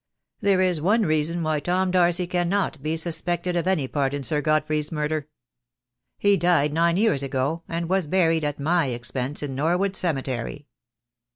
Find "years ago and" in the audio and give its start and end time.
6.97-7.87